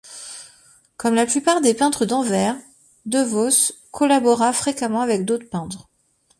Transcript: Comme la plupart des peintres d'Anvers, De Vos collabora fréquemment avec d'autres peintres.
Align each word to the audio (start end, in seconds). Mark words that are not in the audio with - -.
Comme 0.97 1.13
la 1.13 1.27
plupart 1.27 1.61
des 1.61 1.75
peintres 1.75 2.07
d'Anvers, 2.07 2.57
De 3.05 3.19
Vos 3.21 3.71
collabora 3.91 4.51
fréquemment 4.51 5.01
avec 5.01 5.25
d'autres 5.25 5.47
peintres. 5.47 5.89